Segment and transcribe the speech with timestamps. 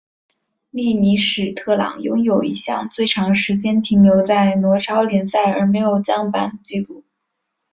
[0.71, 7.03] 利尼史特朗拥有一项最长时间停留于挪超联赛而没有降班的纪录。